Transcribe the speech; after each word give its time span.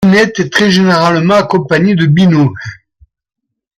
Binette 0.03 0.39
est 0.39 0.51
très 0.51 0.71
généralement 0.71 1.35
accompagnée 1.35 1.93
de 1.93 2.07
Binot. 2.07 2.55